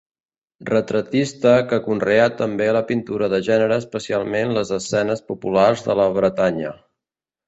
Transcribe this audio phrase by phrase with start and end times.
[0.67, 6.73] Retratista que conreà també la pintura de gènere especialment les escenes populars de la Bretanya.